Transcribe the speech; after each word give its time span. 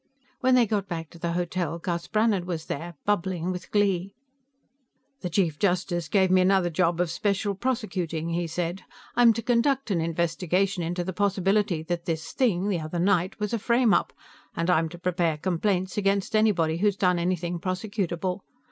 When 0.39 0.55
they 0.55 0.65
got 0.65 0.87
back 0.87 1.11
to 1.11 1.19
the 1.19 1.33
hotel, 1.33 1.77
Gus 1.77 2.07
Brannhard 2.07 2.45
was 2.45 2.65
there, 2.65 2.95
bubbling 3.05 3.51
with 3.51 3.69
glee. 3.69 4.15
"The 5.19 5.29
Chief 5.29 5.59
Justice 5.59 6.07
gave 6.07 6.31
me 6.31 6.41
another 6.41 6.71
job 6.71 6.99
of 6.99 7.11
special 7.11 7.53
prosecuting," 7.53 8.29
he 8.29 8.47
said. 8.47 8.81
"I'm 9.15 9.31
to 9.33 9.43
conduct 9.43 9.91
an 9.91 10.01
investigation 10.01 10.81
into 10.81 11.03
the 11.03 11.13
possibility 11.13 11.83
that 11.83 12.05
this 12.05 12.31
thing, 12.31 12.67
the 12.67 12.79
other 12.79 12.97
night, 12.97 13.39
was 13.39 13.53
a 13.53 13.59
frame 13.59 13.93
up, 13.93 14.11
and 14.55 14.71
I'm 14.71 14.89
to 14.89 14.97
prepare 14.97 15.37
complaints 15.37 15.99
against 15.99 16.35
anybody 16.35 16.77
who's 16.77 16.97
done 16.97 17.19
anything 17.19 17.59
prosecutable. 17.59 18.41